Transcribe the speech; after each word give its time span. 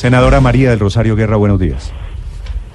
Senadora 0.00 0.40
María 0.40 0.70
del 0.70 0.78
Rosario 0.78 1.14
Guerra, 1.14 1.36
buenos 1.36 1.60
días. 1.60 1.92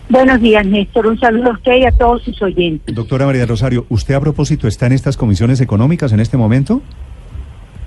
Buenos 0.09 0.39
días, 0.41 0.63
Néstor. 0.63 1.07
Un 1.07 1.19
saludo 1.19 1.49
a 1.49 1.53
usted 1.53 1.77
y 1.77 1.85
a 1.85 1.91
todos 1.91 2.21
sus 2.21 2.40
oyentes. 2.40 2.94
Doctora 2.94 3.25
María 3.25 3.40
del 3.40 3.49
Rosario, 3.49 3.87
¿usted 3.90 4.13
a 4.13 4.20
propósito 4.20 4.67
está 4.67 4.86
en 4.86 4.91
estas 4.91 5.18
comisiones 5.18 5.60
económicas 5.60 6.14
en 6.14 6.20
este 6.20 6.38
momento? 6.38 6.84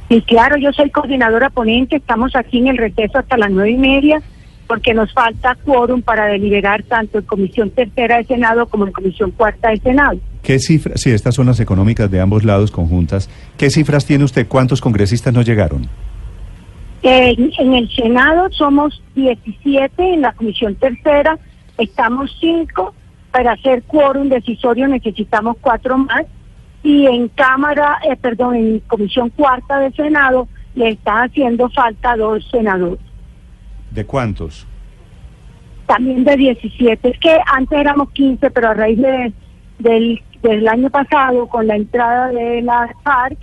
Sí, 0.09 0.23
claro, 0.23 0.57
yo 0.57 0.73
soy 0.73 0.91
coordinadora 0.91 1.51
ponente. 1.51 1.95
Estamos 1.95 2.35
aquí 2.35 2.59
en 2.59 2.67
el 2.67 2.79
receso 2.79 3.17
hasta 3.17 3.37
las 3.37 3.53
nueve 3.53 3.71
y 3.71 3.77
media 3.77 4.21
porque 4.67 4.93
nos 4.93 5.13
falta 5.13 5.57
quórum 5.65 6.03
para 6.03 6.27
deliberar 6.27 6.83
tanto 6.83 7.19
en 7.19 7.25
Comisión 7.25 7.71
Tercera 7.71 8.17
de 8.17 8.25
Senado 8.25 8.67
como 8.67 8.89
en 8.89 8.93
Comisión 8.93 9.31
Cuarta 9.31 9.71
de 9.71 9.77
Senado. 9.77 10.19
¿Qué 10.43 10.59
cifras, 10.59 11.01
si 11.01 11.11
estas 11.11 11.37
son 11.37 11.47
las 11.47 11.61
económicas 11.61 12.11
de 12.11 12.21
ambos 12.21 12.43
lados 12.43 12.73
conjuntas, 12.73 13.31
qué 13.57 13.71
cifras 13.71 14.05
tiene 14.05 14.25
usted? 14.25 14.49
¿Cuántos 14.49 14.81
congresistas 14.81 15.33
no 15.33 15.43
llegaron? 15.43 15.89
En, 17.03 17.53
en 17.59 17.75
el 17.75 17.91
Senado 17.95 18.49
somos 18.51 19.03
17, 19.15 20.15
en 20.15 20.23
la 20.23 20.33
Comisión 20.33 20.75
Tercera 20.75 21.39
estamos 21.79 22.37
5, 22.41 22.95
para 23.31 23.53
hacer 23.53 23.83
quórum 23.85 24.29
decisorio 24.29 24.89
necesitamos 24.89 25.57
cuatro 25.61 25.99
más, 25.99 26.25
y 26.83 27.07
en 27.07 27.29
Cámara, 27.29 27.99
eh, 28.09 28.17
perdón, 28.17 28.57
en 28.57 28.81
Comisión 28.81 29.31
Cuarta 29.31 29.79
de 29.79 29.93
Senado 29.93 30.49
le 30.75 30.91
está 30.91 31.25
haciendo 31.25 31.69
falta 31.71 32.17
dos 32.17 32.47
senadores. 32.51 33.01
¿De 33.91 34.05
cuántos? 34.05 34.67
También 35.87 36.25
de 36.25 36.37
17. 36.37 37.09
Es 37.09 37.19
que 37.19 37.39
antes 37.47 37.79
éramos 37.79 38.11
15, 38.11 38.51
pero 38.51 38.69
a 38.69 38.75
raíz 38.75 38.99
de, 38.99 39.33
del, 39.79 40.23
del 40.43 40.69
año 40.69 40.91
pasado, 40.91 41.47
con 41.49 41.67
la 41.67 41.77
entrada 41.77 42.29
de 42.29 42.63
la 42.63 42.95
FARC, 43.03 43.39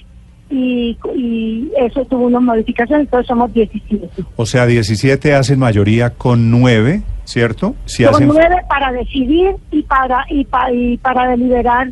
y, 0.55 0.97
y 1.15 1.71
eso 1.77 2.05
tuvo 2.05 2.25
unas 2.25 2.41
modificaciones, 2.41 3.05
entonces 3.07 3.27
somos 3.27 3.53
17. 3.53 4.09
O 4.35 4.45
sea, 4.45 4.65
17 4.65 5.33
hacen 5.33 5.59
mayoría 5.59 6.11
con 6.11 6.49
9, 6.51 7.01
¿cierto? 7.25 7.75
Si 7.85 8.03
Con 8.05 8.15
hacen... 8.15 8.27
nueve 8.29 8.55
para 8.69 8.91
decidir 8.93 9.55
y 9.71 9.81
para, 9.83 10.25
y, 10.29 10.45
pa- 10.45 10.71
y 10.71 10.97
para 10.97 11.29
deliberar 11.31 11.91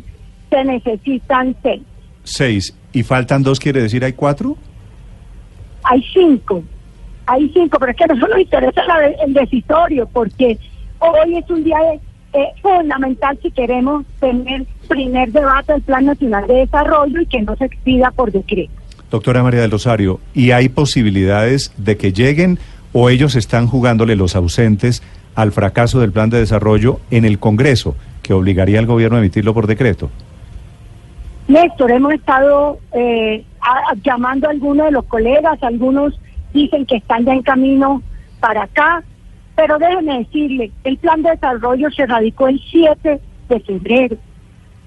se 0.50 0.64
necesitan 0.64 1.54
seis. 1.62 1.82
6 2.24 2.74
y 2.92 3.02
faltan 3.02 3.42
dos, 3.42 3.58
quiere 3.60 3.82
decir 3.82 4.02
hay 4.04 4.12
cuatro. 4.14 4.56
Hay 5.82 6.02
cinco, 6.14 6.62
hay 7.26 7.50
cinco, 7.52 7.78
pero 7.78 7.90
es 7.92 7.96
que 7.98 8.04
a 8.04 8.06
nosotros 8.06 8.30
nos 8.30 8.40
interesa 8.40 8.84
la 8.86 9.00
de- 9.00 9.16
el 9.26 9.34
decisorio 9.34 10.08
porque 10.12 10.58
hoy 11.00 11.36
es 11.36 11.50
un 11.50 11.62
día 11.64 11.78
de- 11.80 12.00
eh, 12.34 12.48
fundamental 12.60 13.38
si 13.42 13.50
queremos 13.50 14.04
tener 14.20 14.64
primer 14.88 15.32
debate 15.32 15.72
del 15.74 15.82
Plan 15.82 16.04
Nacional 16.06 16.46
de 16.46 16.54
Desarrollo 16.54 17.20
y 17.20 17.26
que 17.26 17.40
no 17.42 17.56
se 17.56 17.64
expida 17.66 18.10
por 18.10 18.30
decreto. 18.32 18.72
Doctora 19.10 19.42
María 19.42 19.60
del 19.60 19.70
Rosario, 19.70 20.20
¿y 20.34 20.50
hay 20.50 20.68
posibilidades 20.68 21.72
de 21.76 21.96
que 21.96 22.12
lleguen 22.12 22.58
o 22.92 23.08
ellos 23.10 23.36
están 23.36 23.66
jugándole 23.66 24.16
los 24.16 24.34
ausentes 24.36 25.02
al 25.34 25.52
fracaso 25.52 26.00
del 26.00 26.12
plan 26.12 26.30
de 26.30 26.38
desarrollo 26.38 27.00
en 27.10 27.24
el 27.24 27.38
Congreso, 27.38 27.96
que 28.22 28.32
obligaría 28.34 28.78
al 28.78 28.86
gobierno 28.86 29.16
a 29.16 29.20
emitirlo 29.20 29.54
por 29.54 29.66
decreto? 29.66 30.10
Néstor, 31.48 31.90
hemos 31.90 32.12
estado 32.14 32.78
eh, 32.92 33.44
a- 33.60 33.94
llamando 34.02 34.48
a 34.48 34.50
algunos 34.50 34.86
de 34.86 34.92
los 34.92 35.04
colegas, 35.04 35.62
algunos 35.62 36.18
dicen 36.52 36.86
que 36.86 36.96
están 36.96 37.24
ya 37.24 37.32
en 37.34 37.42
camino 37.42 38.02
para 38.40 38.62
acá, 38.64 39.02
pero 39.56 39.78
déjenme 39.78 40.18
decirle, 40.18 40.72
el 40.84 40.96
plan 40.98 41.22
de 41.22 41.30
desarrollo 41.30 41.90
se 41.90 42.06
radicó 42.06 42.48
el 42.48 42.60
7 42.70 43.20
de 43.48 43.60
febrero, 43.60 44.16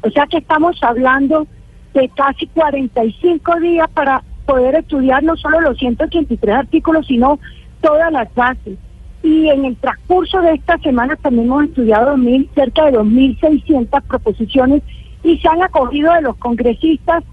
o 0.01 0.09
sea 0.09 0.27
que 0.27 0.37
estamos 0.37 0.77
hablando 0.81 1.47
de 1.93 2.09
casi 2.09 2.47
45 2.47 3.59
días 3.59 3.89
para 3.91 4.23
poder 4.45 4.75
estudiar 4.75 5.23
no 5.23 5.35
solo 5.35 5.61
los 5.61 5.77
183 5.77 6.55
artículos, 6.55 7.05
sino 7.07 7.39
todas 7.81 8.11
las 8.11 8.33
bases. 8.33 8.77
Y 9.23 9.49
en 9.49 9.65
el 9.65 9.75
transcurso 9.77 10.41
de 10.41 10.53
esta 10.53 10.77
semana 10.77 11.15
también 11.17 11.47
hemos 11.47 11.65
estudiado 11.65 12.11
2000, 12.11 12.49
cerca 12.55 12.85
de 12.85 12.97
2.600 12.97 14.01
proposiciones 14.03 14.83
y 15.23 15.37
se 15.39 15.47
han 15.47 15.61
acogido 15.61 16.13
de 16.13 16.21
los 16.21 16.37
congresistas 16.37 17.23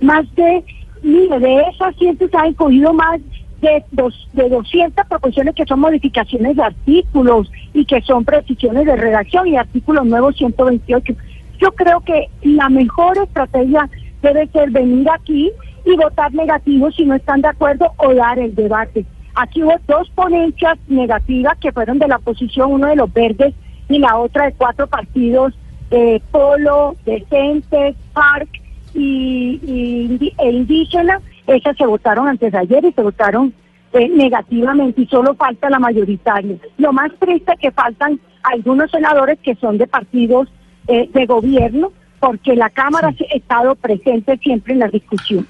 más 0.00 0.24
de, 0.34 0.64
mire, 1.02 1.38
de 1.38 1.60
esas 1.72 1.94
100 1.96 2.18
se 2.18 2.36
han 2.36 2.48
acogido 2.48 2.92
más 2.92 3.20
de, 3.60 3.84
dos, 3.92 4.28
de 4.32 4.48
200 4.48 5.06
proposiciones 5.06 5.54
que 5.54 5.64
son 5.64 5.80
modificaciones 5.80 6.56
de 6.56 6.62
artículos 6.62 7.50
y 7.72 7.84
que 7.84 8.00
son 8.02 8.24
precisiones 8.24 8.86
de 8.86 8.96
redacción 8.96 9.46
y 9.48 9.56
artículos 9.56 10.06
nuevos 10.06 10.36
128. 10.36 11.14
Yo 11.58 11.72
creo 11.72 12.00
que 12.00 12.28
la 12.42 12.68
mejor 12.68 13.18
estrategia 13.18 13.88
debe 14.22 14.46
ser 14.48 14.70
venir 14.70 15.08
aquí 15.10 15.50
y 15.84 15.96
votar 15.96 16.34
negativo 16.34 16.90
si 16.90 17.04
no 17.04 17.14
están 17.14 17.40
de 17.40 17.48
acuerdo 17.48 17.92
o 17.96 18.14
dar 18.14 18.38
el 18.38 18.54
debate. 18.54 19.04
Aquí 19.34 19.62
hubo 19.62 19.74
dos 19.86 20.08
ponencias 20.10 20.78
negativas 20.88 21.56
que 21.58 21.72
fueron 21.72 21.98
de 21.98 22.08
la 22.08 22.16
oposición, 22.16 22.72
uno 22.72 22.88
de 22.88 22.96
los 22.96 23.12
verdes 23.12 23.54
y 23.88 23.98
la 23.98 24.18
otra 24.18 24.46
de 24.46 24.52
cuatro 24.52 24.86
partidos, 24.86 25.54
eh, 25.90 26.20
Polo, 26.30 26.96
Decentes, 27.04 27.94
PARC 28.12 28.48
y, 28.94 30.32
e 30.38 30.50
Indígena. 30.50 31.20
Esas 31.46 31.76
se 31.76 31.86
votaron 31.86 32.28
antes 32.28 32.52
de 32.52 32.58
ayer 32.58 32.84
y 32.84 32.92
se 32.92 33.02
votaron 33.02 33.52
eh, 33.92 34.08
negativamente 34.08 35.02
y 35.02 35.06
solo 35.06 35.34
falta 35.34 35.70
la 35.70 35.78
mayoritaria. 35.78 36.56
Lo 36.78 36.92
más 36.92 37.12
triste 37.18 37.52
es 37.52 37.58
que 37.60 37.70
faltan 37.70 38.20
algunos 38.42 38.90
senadores 38.90 39.38
que 39.42 39.54
son 39.56 39.78
de 39.78 39.86
partidos 39.86 40.48
eh, 40.88 41.08
de 41.12 41.26
gobierno 41.26 41.92
porque 42.20 42.56
la 42.56 42.70
Cámara 42.70 43.08
ha 43.08 43.36
estado 43.36 43.74
presente 43.74 44.36
siempre 44.38 44.72
en 44.72 44.80
la 44.80 44.88
discusión. 44.88 45.46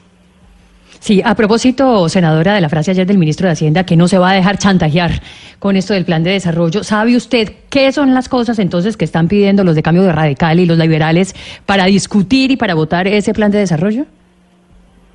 Sí, 1.00 1.22
a 1.24 1.34
propósito, 1.34 2.08
senadora, 2.08 2.54
de 2.54 2.60
la 2.60 2.68
frase 2.68 2.90
ayer 2.90 3.06
del 3.06 3.18
ministro 3.18 3.46
de 3.46 3.52
Hacienda 3.52 3.84
que 3.84 3.96
no 3.96 4.08
se 4.08 4.18
va 4.18 4.30
a 4.30 4.34
dejar 4.34 4.58
chantajear 4.58 5.22
con 5.58 5.76
esto 5.76 5.94
del 5.94 6.04
plan 6.04 6.22
de 6.22 6.30
desarrollo, 6.30 6.84
¿sabe 6.84 7.16
usted 7.16 7.52
qué 7.70 7.92
son 7.92 8.14
las 8.14 8.28
cosas 8.28 8.58
entonces 8.58 8.96
que 8.96 9.04
están 9.04 9.28
pidiendo 9.28 9.64
los 9.64 9.74
de 9.74 9.82
cambio 9.82 10.02
de 10.04 10.12
radical 10.12 10.58
y 10.60 10.66
los 10.66 10.78
liberales 10.78 11.34
para 11.64 11.84
discutir 11.86 12.50
y 12.50 12.56
para 12.56 12.74
votar 12.74 13.08
ese 13.08 13.34
plan 13.34 13.50
de 13.50 13.58
desarrollo? 13.58 14.06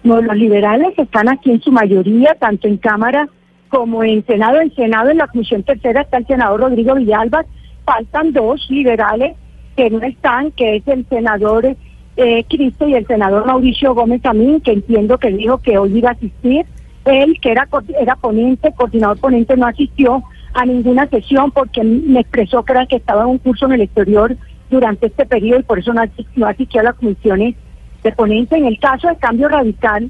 No, 0.03 0.22
los 0.22 0.35
liberales 0.35 0.94
están 0.97 1.29
aquí 1.29 1.51
en 1.51 1.62
su 1.62 1.72
mayoría, 1.72 2.35
tanto 2.39 2.67
en 2.67 2.78
Cámara 2.78 3.28
como 3.69 4.03
en 4.03 4.25
Senado. 4.25 4.59
En 4.59 4.73
Senado, 4.75 5.09
en 5.09 5.17
la 5.17 5.28
Comisión 5.28 5.63
Tercera, 5.63 6.01
está 6.01 6.17
el 6.17 6.28
senador 6.28 6.62
Rodrigo 6.62 6.95
Villalba. 6.95 7.45
Faltan 7.85 8.34
dos 8.34 8.66
liberales 8.69 9.35
que 9.75 9.90
no 9.90 10.00
están, 10.01 10.51
que 10.51 10.78
es 10.78 10.88
el 10.88 11.06
senador 11.07 11.75
eh, 12.17 12.44
Cristo 12.50 12.88
y 12.88 12.95
el 12.95 13.07
senador 13.07 13.45
Mauricio 13.45 13.94
Gómez 13.94 14.25
Amín, 14.25 14.59
que 14.61 14.72
entiendo 14.73 15.17
que 15.17 15.31
dijo 15.31 15.59
que 15.59 15.78
hoy 15.78 15.97
iba 15.97 16.09
a 16.09 16.13
asistir. 16.13 16.66
Él, 17.06 17.40
que 17.41 17.51
era, 17.51 17.67
era 18.00 18.16
ponente, 18.16 18.72
coordinador 18.73 19.17
ponente, 19.19 19.56
no 19.57 19.66
asistió 19.66 20.23
a 20.53 20.66
ninguna 20.66 21.07
sesión 21.07 21.51
porque 21.51 21.84
me 21.84 22.19
expresó 22.19 22.63
que 22.63 22.73
era 22.73 22.85
que 22.85 22.97
estaba 22.97 23.22
en 23.23 23.29
un 23.29 23.38
curso 23.38 23.66
en 23.66 23.72
el 23.73 23.81
exterior 23.81 24.35
durante 24.69 25.07
este 25.07 25.25
periodo 25.25 25.61
y 25.61 25.63
por 25.63 25.79
eso 25.79 25.94
no, 25.94 26.01
asi- 26.01 26.28
no 26.35 26.45
asistió 26.45 26.81
a 26.81 26.85
las 26.85 26.95
comisiones 26.95 27.56
de 28.03 28.12
ponente. 28.12 28.57
En 28.57 28.66
el 28.66 28.79
caso 28.79 29.07
de 29.07 29.17
cambio 29.17 29.50
radical, 29.50 30.09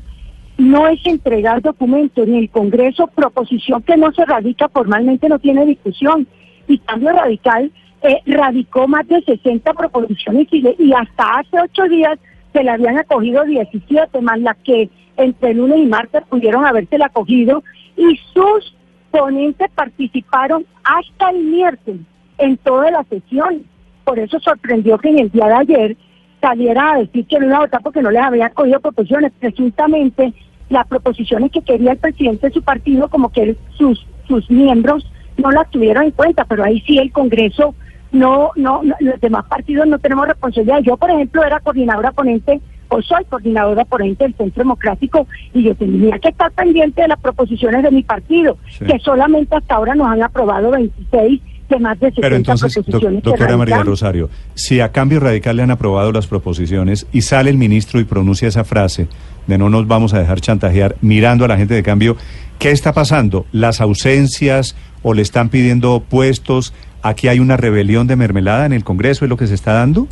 no 0.57 0.87
es 0.87 0.99
entregar 1.05 1.61
documentos 1.61 2.27
ni 2.27 2.37
el 2.37 2.49
Congreso, 2.49 3.07
proposición 3.07 3.81
que 3.83 3.97
no 3.97 4.11
se 4.13 4.25
radica 4.25 4.69
formalmente, 4.69 5.29
no 5.29 5.39
tiene 5.39 5.65
discusión. 5.65 6.27
Y 6.67 6.77
cambio 6.79 7.11
radical 7.11 7.71
eh, 8.03 8.21
radicó 8.25 8.87
más 8.87 9.07
de 9.07 9.21
60 9.21 9.73
proposiciones 9.73 10.47
y, 10.51 10.93
hasta 10.93 11.39
hace 11.39 11.61
ocho 11.61 11.83
días 11.85 12.19
se 12.53 12.63
le 12.63 12.71
habían 12.71 12.97
acogido 12.97 13.43
17, 13.43 14.21
más 14.21 14.39
las 14.39 14.57
que 14.57 14.89
entre 15.17 15.53
lunes 15.53 15.79
y 15.79 15.85
martes 15.85 16.23
pudieron 16.29 16.65
haberse 16.65 16.97
acogido 17.03 17.63
y 17.95 18.19
sus 18.33 18.75
ponentes 19.11 19.69
participaron 19.75 20.65
hasta 20.83 21.29
el 21.29 21.43
miércoles 21.43 22.01
en 22.37 22.57
toda 22.57 22.91
la 22.91 23.03
sesión. 23.03 23.63
Por 24.03 24.19
eso 24.19 24.39
sorprendió 24.39 24.97
que 24.97 25.09
en 25.09 25.19
el 25.19 25.31
día 25.31 25.47
de 25.47 25.53
ayer 25.53 25.97
saliera 26.41 26.93
a 26.93 26.97
decir 26.99 27.25
que 27.27 27.39
no 27.39 27.45
iba 27.45 27.57
a 27.57 27.61
votar 27.61 27.81
porque 27.81 28.01
no 28.01 28.11
les 28.11 28.21
había 28.21 28.49
cogido 28.49 28.79
proposiciones. 28.79 29.31
Presuntamente, 29.39 30.33
las 30.69 30.87
proposiciones 30.87 31.51
que 31.51 31.61
quería 31.61 31.91
el 31.91 31.97
presidente 31.97 32.47
de 32.47 32.53
su 32.53 32.61
partido, 32.63 33.07
como 33.09 33.31
que 33.31 33.55
sus, 33.77 34.05
sus 34.27 34.49
miembros 34.49 35.05
no 35.37 35.51
las 35.51 35.69
tuvieron 35.69 36.03
en 36.03 36.11
cuenta, 36.11 36.45
pero 36.45 36.63
ahí 36.63 36.81
sí 36.81 36.97
el 36.97 37.11
Congreso, 37.11 37.75
no, 38.11 38.51
no, 38.55 38.81
no, 38.83 38.95
los 38.99 39.19
demás 39.21 39.45
partidos 39.45 39.87
no 39.87 39.99
tenemos 39.99 40.27
responsabilidad. 40.27 40.79
Yo, 40.81 40.97
por 40.97 41.11
ejemplo, 41.11 41.43
era 41.43 41.59
coordinadora 41.59 42.11
ponente, 42.11 42.59
o 42.89 43.01
soy 43.01 43.23
coordinadora 43.25 43.85
ponente 43.85 44.25
del 44.25 44.33
Centro 44.35 44.63
Democrático, 44.63 45.27
y 45.53 45.63
yo 45.63 45.75
tenía 45.75 46.19
que 46.19 46.29
estar 46.29 46.51
pendiente 46.51 47.01
de 47.01 47.07
las 47.07 47.19
proposiciones 47.19 47.83
de 47.83 47.91
mi 47.91 48.03
partido, 48.03 48.57
Sí. 48.69 48.85
que 48.85 48.99
solamente 48.99 49.55
hasta 49.55 49.75
ahora 49.75 49.95
nos 49.95 50.07
han 50.07 50.23
aprobado 50.23 50.71
26 50.71 51.41
de 51.71 51.79
más 51.79 51.99
de 51.99 52.07
60 52.09 52.21
Pero 52.21 52.35
entonces, 52.35 52.73
proposiciones. 52.73 53.23
doctora 53.23 53.57
María. 53.57 53.83
Rosario, 53.83 54.29
si 54.53 54.79
a 54.79 54.91
cambio 54.91 55.19
radical 55.19 55.57
le 55.57 55.63
han 55.63 55.71
aprobado 55.71 56.11
las 56.11 56.27
proposiciones 56.27 57.07
y 57.11 57.21
sale 57.21 57.49
el 57.49 57.57
ministro 57.57 57.99
y 57.99 58.03
pronuncia 58.03 58.47
esa 58.47 58.63
frase 58.63 59.07
de 59.47 59.57
no 59.57 59.69
nos 59.69 59.87
vamos 59.87 60.13
a 60.13 60.19
dejar 60.19 60.39
chantajear 60.39 60.95
mirando 61.01 61.45
a 61.45 61.47
la 61.47 61.57
gente 61.57 61.73
de 61.73 61.81
cambio, 61.81 62.15
¿qué 62.59 62.69
está 62.69 62.93
pasando? 62.93 63.45
¿Las 63.51 63.81
ausencias 63.81 64.75
o 65.01 65.13
le 65.13 65.23
están 65.23 65.49
pidiendo 65.49 66.03
puestos? 66.07 66.73
¿Aquí 67.01 67.27
hay 67.27 67.39
una 67.39 67.57
rebelión 67.57 68.05
de 68.05 68.15
mermelada 68.15 68.65
en 68.67 68.73
el 68.73 68.83
Congreso? 68.83 69.25
¿Es 69.25 69.29
lo 69.29 69.37
que 69.37 69.47
se 69.47 69.55
está 69.55 69.73
dando? 69.73 70.07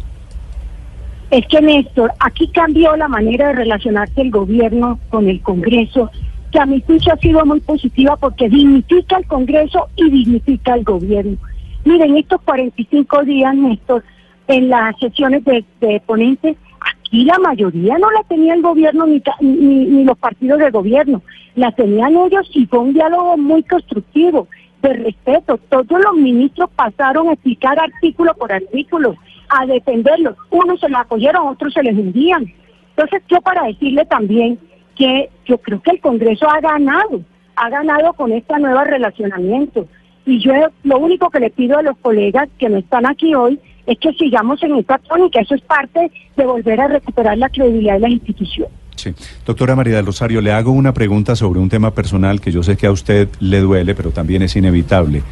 Es 1.29 1.45
que 1.47 1.61
Néstor, 1.61 2.11
aquí 2.19 2.47
cambió 2.47 2.95
la 2.95 3.07
manera 3.07 3.50
de 3.50 3.53
relacionarse 3.53 4.21
el 4.21 4.31
gobierno 4.31 5.00
con 5.09 5.29
el 5.29 5.39
Congreso 5.41 6.09
que 6.51 6.59
a 6.59 6.65
mi 6.65 6.81
juicio 6.81 7.13
ha 7.13 7.17
sido 7.17 7.45
muy 7.45 7.59
positiva 7.59 8.15
porque 8.17 8.50
dignifica 8.50 9.17
al 9.17 9.25
Congreso 9.25 9.88
y 9.95 10.09
dignifica 10.09 10.73
al 10.73 10.83
gobierno. 10.83 11.38
Miren, 11.86 12.18
estos 12.18 12.42
45 12.42 13.24
días, 13.24 13.56
Néstor, 13.56 14.04
en 14.48 14.70
las 14.70 14.98
sesiones 15.00 15.44
de, 15.46 16.02
ponentes, 16.06 16.58
aquí 16.80 17.24
la 17.24 17.38
mayoría 17.40 17.98
no 17.98 18.10
la 18.12 18.24
tenía 18.24 18.54
el 18.54 18.62
gobierno 18.62 19.06
ni, 19.06 19.22
ni, 19.42 19.86
ni 19.86 20.04
los 20.04 20.18
partidos 20.18 20.60
de 20.60 20.72
gobierno, 20.72 21.22
la 21.56 21.72
tenían 21.72 22.16
ellos 22.16 22.50
y 22.54 22.66
fue 22.66 22.80
un 22.80 22.94
diálogo 22.94 23.38
muy 23.38 23.64
constructivo, 23.64 24.48
de 24.81 24.94
respeto. 24.94 25.58
Todos 25.70 26.02
los 26.02 26.14
ministros 26.16 26.70
pasaron 26.76 27.30
a 27.30 27.34
explicar 27.34 27.80
artículo 27.80 28.34
por 28.36 28.52
artículo, 28.52 29.16
a 29.50 29.66
defenderlos. 29.66 30.36
Unos 30.50 30.80
se 30.80 30.90
lo 30.90 30.98
acogieron, 30.98 31.48
otros 31.48 31.74
se 31.74 31.84
les 31.84 31.98
hundían. 31.98 32.46
Entonces, 32.92 33.22
yo 33.30 33.42
para 33.42 33.64
decirle 33.64 34.06
también 34.06 34.60
que 34.96 35.30
yo 35.46 35.58
creo 35.58 35.81
que 35.81 35.92
el 35.92 36.02
Congreso 36.02 36.50
ha 36.50 36.60
ganado, 36.60 37.22
ha 37.56 37.70
ganado 37.70 38.14
con 38.14 38.31
este 38.31 38.58
nuevo 38.60 38.84
relacionamiento. 38.84 39.88
Y 40.30 40.40
yo 40.40 40.54
lo 40.84 41.00
único 41.00 41.28
que 41.31 41.40
le 41.40 41.50
pido 41.50 41.80
a 41.80 41.81
los 41.81 41.98
colegas 41.98 42.48
que 42.60 42.70
no 42.70 42.78
están 42.78 43.08
aquí 43.08 43.34
hoy 43.34 43.60
es 43.88 43.98
que 43.98 44.14
sigamos 44.14 44.62
en 44.62 44.76
esta 44.76 45.00
tónica. 45.00 45.42
Eso 45.42 45.56
es 45.56 45.62
parte 45.62 46.12
de 46.38 46.46
volver 46.46 46.80
a 46.80 46.88
recuperar 46.88 47.36
la 47.40 47.50
credibilidad 47.50 47.96
de 47.96 48.02
las 48.02 48.12
instituciones. 48.12 48.72
Sí. 48.96 49.12
Doctora 49.44 49.76
María 49.76 49.96
del 49.96 50.06
Rosario, 50.06 50.40
le 50.40 50.52
hago 50.52 50.72
una 50.72 50.94
pregunta 50.94 51.36
sobre 51.36 51.60
un 51.60 51.68
tema 51.68 51.96
personal 51.96 52.42
que 52.42 52.52
yo 52.52 52.62
sé 52.62 52.78
que 52.78 52.86
a 52.86 52.92
usted 52.92 53.28
le 53.40 53.60
duele, 53.60 53.96
pero 53.96 54.12
también 54.12 54.44
es 54.44 54.56
inevitable. 54.56 55.24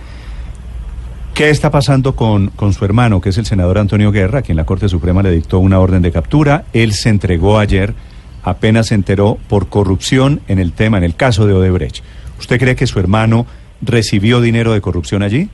¿Qué 1.35 1.51
está 1.51 1.69
pasando 1.69 2.15
con, 2.15 2.47
con 2.47 2.73
su 2.73 2.83
hermano, 2.83 3.21
que 3.21 3.29
es 3.29 3.37
el 3.37 3.45
senador 3.45 3.77
Antonio 3.77 4.11
Guerra, 4.11 4.41
quien 4.41 4.55
la 4.55 4.65
Corte 4.65 4.89
Suprema 4.89 5.21
le 5.21 5.29
dictó 5.29 5.59
una 5.59 5.79
orden 5.79 6.01
de 6.01 6.11
captura? 6.11 6.65
Él 6.73 6.93
se 6.93 7.09
entregó 7.09 7.59
ayer, 7.59 7.93
apenas 8.41 8.87
se 8.87 8.95
enteró 8.95 9.37
por 9.47 9.69
corrupción 9.69 10.41
en 10.47 10.57
el 10.57 10.73
tema, 10.73 10.97
en 10.97 11.03
el 11.03 11.13
caso 11.13 11.45
de 11.45 11.53
Odebrecht. 11.53 12.03
¿Usted 12.39 12.57
cree 12.57 12.75
que 12.75 12.87
su 12.87 12.99
hermano 12.99 13.45
recibió 13.81 14.41
dinero 14.41 14.73
de 14.73 14.81
corrupción 14.81 15.23
allí? 15.23 15.49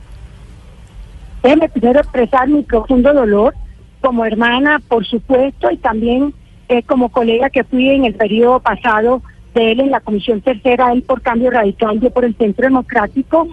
Déjeme 1.42 1.68
primero 1.68 2.00
expresar 2.00 2.48
mi 2.48 2.62
profundo 2.62 3.12
dolor 3.12 3.54
como 4.00 4.24
hermana, 4.24 4.80
por 4.88 5.04
supuesto, 5.06 5.70
y 5.70 5.76
también 5.76 6.34
eh, 6.68 6.82
como 6.82 7.10
colega 7.10 7.50
que 7.50 7.64
fui 7.64 7.90
en 7.90 8.04
el 8.04 8.14
periodo 8.14 8.60
pasado 8.60 9.22
de 9.54 9.72
él 9.72 9.80
en 9.80 9.90
la 9.90 10.00
Comisión 10.00 10.40
Tercera, 10.40 10.92
él 10.92 11.02
por 11.02 11.22
Cambio 11.22 11.50
Radical, 11.50 12.00
yo 12.00 12.10
por 12.10 12.24
el 12.24 12.34
Centro 12.36 12.64
Democrático, 12.64 13.48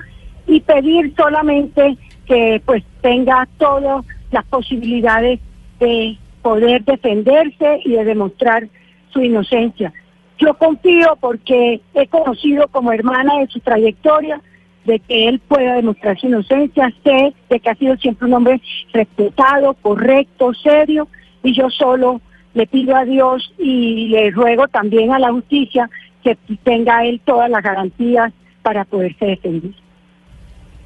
y 0.47 0.59
pedir 0.61 1.13
solamente 1.15 1.97
que 2.25 2.61
pues 2.65 2.83
tenga 3.01 3.47
todas 3.57 4.05
las 4.31 4.45
posibilidades 4.45 5.39
de 5.79 6.17
poder 6.41 6.83
defenderse 6.83 7.81
y 7.85 7.91
de 7.91 8.03
demostrar 8.03 8.67
su 9.11 9.21
inocencia. 9.21 9.93
Yo 10.37 10.53
confío 10.55 11.17
porque 11.19 11.81
he 11.93 12.07
conocido 12.07 12.67
como 12.69 12.91
hermana 12.91 13.39
de 13.39 13.47
su 13.47 13.59
trayectoria, 13.59 14.41
de 14.85 14.99
que 14.99 15.27
él 15.27 15.39
pueda 15.47 15.75
demostrar 15.75 16.19
su 16.19 16.27
inocencia, 16.27 16.91
sé 17.03 17.33
de 17.49 17.59
que 17.59 17.69
ha 17.69 17.75
sido 17.75 17.95
siempre 17.97 18.27
un 18.27 18.33
hombre 18.33 18.61
respetado, 18.93 19.75
correcto, 19.75 20.53
serio, 20.53 21.07
y 21.43 21.53
yo 21.53 21.69
solo 21.69 22.21
le 22.53 22.67
pido 22.67 22.95
a 22.95 23.05
Dios 23.05 23.53
y 23.57 24.07
le 24.09 24.31
ruego 24.31 24.67
también 24.67 25.11
a 25.11 25.19
la 25.19 25.31
justicia 25.31 25.89
que 26.23 26.37
tenga 26.63 27.05
él 27.05 27.21
todas 27.25 27.49
las 27.49 27.63
garantías 27.63 28.33
para 28.61 28.85
poderse 28.85 29.25
defender. 29.25 29.71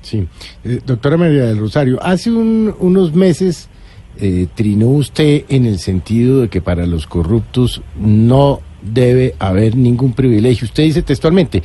Sí, 0.01 0.27
eh, 0.63 0.79
doctora 0.85 1.17
María 1.17 1.45
del 1.45 1.57
Rosario, 1.57 1.97
hace 2.01 2.31
unos 2.31 3.13
meses 3.15 3.69
eh, 4.17 4.47
trinó 4.53 4.89
usted 4.89 5.45
en 5.49 5.65
el 5.65 5.79
sentido 5.79 6.41
de 6.41 6.47
que 6.49 6.61
para 6.61 6.85
los 6.85 7.07
corruptos 7.07 7.81
no 7.99 8.59
debe 8.81 9.33
haber 9.39 9.75
ningún 9.75 10.13
privilegio. 10.13 10.65
Usted 10.65 10.83
dice 10.83 11.01
textualmente 11.01 11.63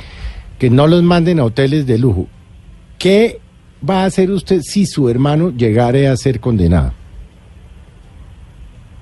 que 0.61 0.69
no 0.69 0.85
los 0.85 1.01
manden 1.01 1.39
a 1.39 1.45
hoteles 1.45 1.87
de 1.87 1.97
lujo. 1.97 2.27
¿Qué 2.99 3.39
va 3.89 4.03
a 4.03 4.05
hacer 4.05 4.29
usted 4.29 4.61
si 4.61 4.85
su 4.85 5.09
hermano 5.09 5.49
llegare 5.49 6.07
a 6.07 6.15
ser 6.15 6.39
condenado? 6.39 6.93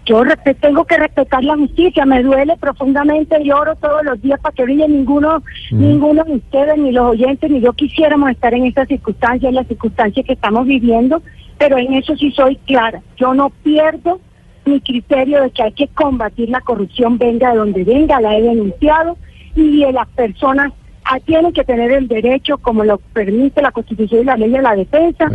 Yo 0.06 0.24
tengo 0.62 0.86
que 0.86 0.96
respetar 0.96 1.44
la 1.44 1.58
justicia, 1.58 2.06
me 2.06 2.24
duele 2.24 2.56
profundamente, 2.56 3.44
lloro 3.44 3.76
todos 3.76 4.06
los 4.06 4.22
días 4.22 4.40
para 4.40 4.56
que 4.56 4.64
brille 4.64 4.88
ninguno, 4.88 5.44
ninguno 5.70 6.24
de 6.24 6.36
ustedes, 6.36 6.78
ni 6.78 6.94
los 6.94 7.08
oyentes, 7.08 7.52
ni 7.52 7.60
yo 7.60 7.74
quisiéramos 7.74 8.32
estar 8.32 8.54
en 8.54 8.66
estas 8.66 8.88
circunstancias, 8.88 9.50
en 9.50 9.56
las 9.56 9.68
circunstancias 9.68 10.26
que 10.26 10.34
estamos 10.34 10.66
viviendo, 10.66 11.22
pero 11.58 11.78
en 11.78 11.94
eso 11.94 12.16
sí 12.16 12.32
soy 12.32 12.56
clara. 12.68 13.02
Yo 13.18 13.34
no 13.34 13.50
pierdo 13.50 14.22
mi 14.64 14.80
criterio 14.80 15.42
de 15.42 15.52
que 15.52 15.64
hay 15.64 15.74
que 15.74 15.90
combatir 15.90 16.48
la 16.48 16.62
corrupción, 16.62 17.18
venga 17.18 17.52
de 17.52 17.58
donde 17.58 17.84
venga, 17.84 18.22
la 18.22 18.38
he 18.38 18.42
denunciado, 18.44 19.18
y 19.56 19.82
de 19.82 19.92
las 19.92 20.08
personas 20.08 20.72
tienen 21.26 21.54
que 21.54 21.64
tener 21.64 21.92
el 21.92 22.08
derecho, 22.08 22.58
como 22.58 22.84
lo 22.84 22.98
permite 22.98 23.62
la 23.62 23.72
Constitución 23.72 24.22
y 24.22 24.26
la 24.26 24.38
ley 24.38 24.52
de 24.52 24.62
la 24.62 24.76
defensa, 24.76 25.26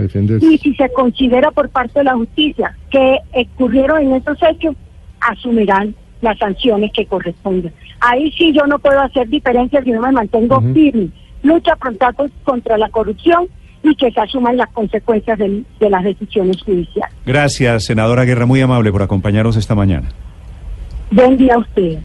y 0.41 0.59
si 0.59 0.75
se 0.75 0.89
considera 0.91 1.51
por 1.51 1.69
parte 1.71 2.01
de 2.01 2.05
la 2.05 2.15
justicia 2.15 2.77
que 2.91 3.19
ocurrieron 3.33 4.03
en 4.03 4.13
esos 4.15 4.39
hechos, 4.43 4.77
asumirán 5.21 5.95
las 6.21 6.39
sanciones 6.39 6.93
que 6.93 7.07
corresponden. 7.07 7.73
Ahí 8.01 8.31
sí 8.33 8.53
yo 8.53 8.67
no 8.67 8.79
puedo 8.79 9.01
hacer 9.01 9.29
diferencias 9.29 9.85
si 9.85 9.91
no 9.91 10.01
me 10.01 10.13
mantengo 10.13 10.61
firme. 10.73 11.09
Lucha 11.43 11.77
pronto 11.77 12.07
contra 12.45 12.79
la 12.79 12.89
corrupción 12.89 13.49
y 13.83 13.95
que 13.97 14.11
se 14.11 14.21
asuman 14.21 14.57
las 14.57 14.71
consecuencias 14.71 15.39
de, 15.39 15.63
de 15.79 15.91
las 15.91 16.05
decisiones 16.05 16.63
judiciales. 16.63 17.15
Gracias, 17.27 17.85
senadora 17.85 18.25
Guerra, 18.25 18.47
muy 18.47 18.61
amable 18.61 18.91
por 18.91 19.03
acompañarnos 19.03 19.57
esta 19.57 19.75
mañana. 19.75 20.09
Buen 21.11 21.37
día 21.37 21.55
a 21.55 21.59
usted. 21.59 21.99